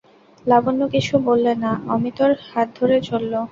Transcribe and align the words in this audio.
লাবণ্য 0.45 0.81
কিছু 0.93 1.13
বললে 1.27 1.53
না, 1.63 1.71
অমিতর 1.95 2.29
হাত 2.47 2.67
ধরে 2.79 2.97
চলল। 3.09 3.33